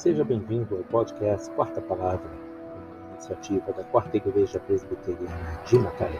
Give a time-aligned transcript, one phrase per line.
[0.00, 6.18] Seja bem-vindo ao podcast Quarta Palavra, uma iniciativa da Quarta Igreja Presbiteriana de Macaé.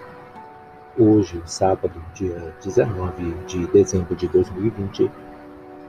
[0.99, 5.11] Hoje, sábado, dia 19 de dezembro de 2020,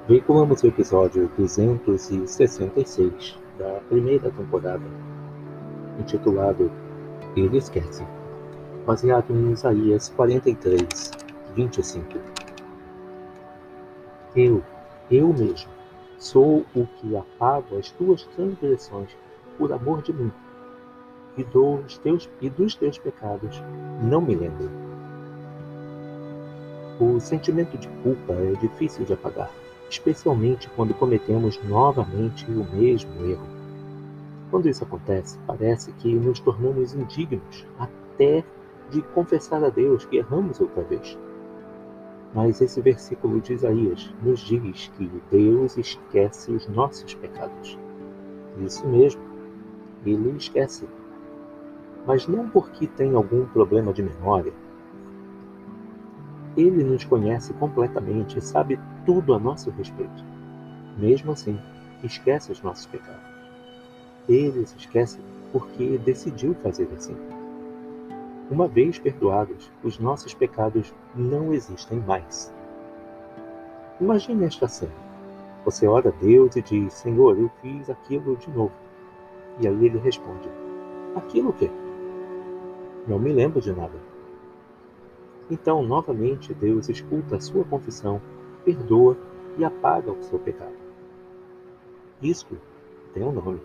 [0.07, 4.85] veiculamos o episódio 266 da primeira temporada,
[5.99, 6.71] intitulado
[7.35, 8.07] Ele Esquece,
[8.85, 11.11] baseado em Isaías 43,
[11.57, 12.07] 25.
[14.33, 14.63] Eu,
[15.11, 15.80] eu mesmo,
[16.21, 19.09] Sou o que apago as tuas transgressões
[19.57, 20.31] por amor de mim,
[21.35, 23.59] e, dos teus, e dos teus pecados
[24.03, 24.69] não me lembro.
[26.99, 29.49] O sentimento de culpa é difícil de apagar,
[29.89, 33.47] especialmente quando cometemos novamente o mesmo erro.
[34.51, 38.45] Quando isso acontece, parece que nos tornamos indignos até
[38.91, 41.17] de confessar a Deus que erramos outra vez.
[42.33, 47.77] Mas esse versículo de Isaías nos diz que Deus esquece os nossos pecados.
[48.59, 49.21] Isso mesmo,
[50.05, 50.87] ele esquece.
[52.05, 54.53] Mas não porque tem algum problema de memória.
[56.55, 60.23] Ele nos conhece completamente e sabe tudo a nosso respeito.
[60.97, 61.59] Mesmo assim,
[62.03, 63.21] esquece os nossos pecados.
[64.27, 65.19] Ele se esquece
[65.51, 67.15] porque decidiu fazer assim.
[68.51, 72.53] Uma vez perdoados, os nossos pecados não existem mais.
[74.01, 74.91] Imagine esta cena.
[75.63, 78.73] Você ora a Deus e diz: Senhor, eu fiz aquilo de novo.
[79.57, 80.49] E aí ele responde:
[81.15, 81.71] Aquilo o quê?
[83.07, 83.97] Não me lembro de nada.
[85.49, 88.21] Então, novamente, Deus escuta a sua confissão,
[88.65, 89.17] perdoa
[89.57, 90.75] e apaga o seu pecado.
[92.21, 92.57] Isto
[93.13, 93.61] tem um nome: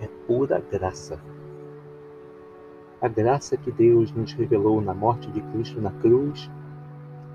[0.00, 1.20] é pura graça.
[3.00, 6.50] A graça que Deus nos revelou na morte de Cristo na cruz,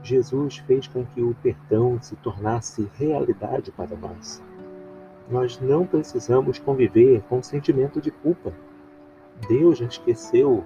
[0.03, 4.43] Jesus fez com que o perdão se tornasse realidade para nós.
[5.27, 8.53] Nós não precisamos conviver com o sentimento de culpa.
[9.49, 10.63] Deus já esqueceu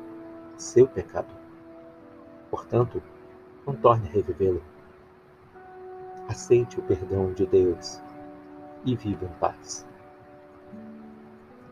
[0.58, 1.34] seu pecado.
[2.52, 3.02] Portanto,
[3.66, 4.62] não torne a revivê-lo.
[6.28, 8.02] Aceite o perdão de Deus
[8.84, 9.88] e viva em paz.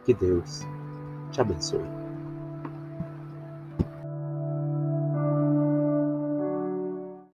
[0.06, 0.66] Que Deus
[1.32, 2.07] te abençoe.